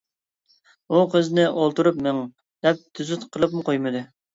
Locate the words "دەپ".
2.67-2.85